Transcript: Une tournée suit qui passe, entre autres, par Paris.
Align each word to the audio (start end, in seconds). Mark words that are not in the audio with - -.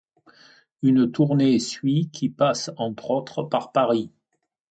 Une 0.81 1.11
tournée 1.11 1.59
suit 1.59 2.09
qui 2.11 2.29
passe, 2.29 2.71
entre 2.75 3.11
autres, 3.11 3.43
par 3.43 3.71
Paris. 3.71 4.09